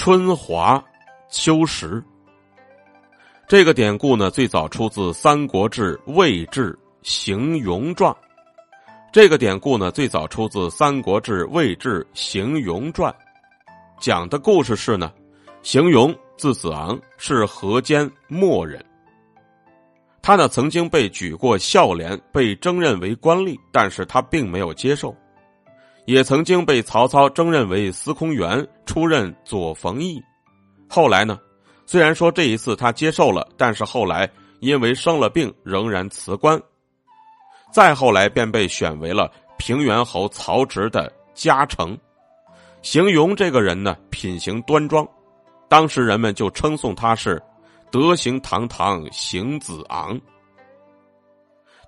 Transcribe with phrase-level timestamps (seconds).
[0.00, 0.82] 春华
[1.28, 2.02] 秋实。
[3.46, 6.72] 这个典故呢，最早出自《三国志·魏志·
[7.02, 8.10] 邢庸传》。
[9.12, 13.12] 这个典故呢，最早出自《三国志·魏志·邢庸传》，
[14.00, 15.12] 讲的故事是呢，
[15.62, 18.82] 邢庸字子昂，是河间墨人。
[20.22, 25.14] 他呢，曾经被举过孝廉，被征任为官吏，但是他并没有接受；
[26.06, 30.20] 也曾经被曹操征任为司空员，出任左冯翊。
[30.88, 31.38] 后来呢，
[31.86, 34.28] 虽然说这一次他接受了，但是后来
[34.60, 36.60] 因为生了病，仍然辞官。
[37.72, 41.96] 再后来便被选为了平原侯曹植的家臣。
[42.82, 45.06] 邢庸这个人呢，品行端庄，
[45.68, 47.40] 当时人们就称颂他是
[47.92, 50.20] 德行堂堂邢子昂。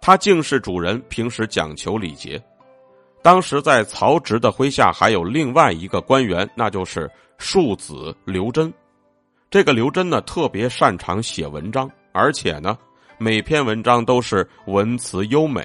[0.00, 2.40] 他敬事主人，平时讲求礼节。
[3.22, 8.72] 当时在曹植的麾下还有另外一个官员，那就是庶子刘桢。
[9.50, 12.76] 这个刘桢呢，特别擅长写文章，而且呢。
[13.18, 15.62] 每篇文章都是文辞优美，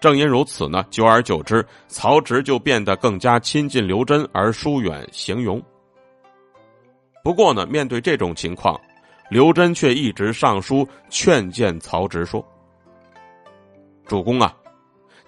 [0.00, 5.60] 正因如此呢，久而久之，曹植就变得更加亲近刘桢，而疏远邢庸。
[7.24, 8.80] 不过呢，面对这种情况，
[9.28, 12.46] 刘桢却一直上书劝谏曹植说
[14.06, 14.54] ：“主公啊，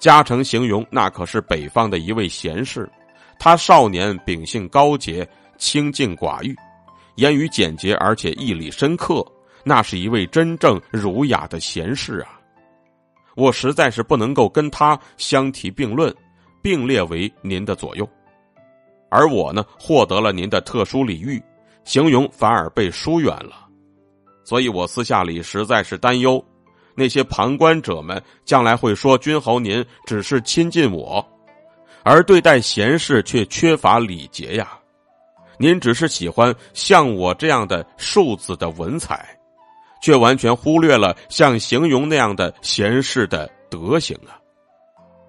[0.01, 2.91] 嘉诚形容那可是北方的一位贤士，
[3.39, 6.57] 他少年秉性高洁，清静寡欲，
[7.17, 9.25] 言语简洁，而且义理深刻。”
[9.62, 12.41] 那是一位真正儒雅的贤士啊！
[13.37, 16.12] 我实在是不能够跟他相提并论，
[16.62, 18.09] 并列为您的左右。
[19.11, 21.41] 而我呢，获得了您的特殊礼遇，
[21.85, 23.69] 形容反而被疏远了。
[24.45, 26.42] 所以我私下里实在是担忧，
[27.01, 31.27] 那些旁观者们将来会说君侯您只是亲近我，
[32.05, 34.79] 而对待贤士却缺乏礼节呀。
[35.59, 39.37] 您只是喜欢像我这样的庶子的文采。
[40.03, 44.41] 却完全忽略了像邢容那样的贤士的德行啊！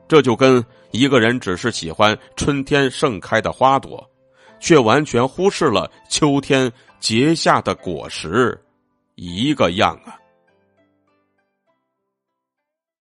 [0.07, 4.09] 这就跟一个人只是喜欢春天盛开的花朵，
[4.61, 8.57] 却完全忽视了秋天结下的果实，
[9.15, 10.15] 一个样啊！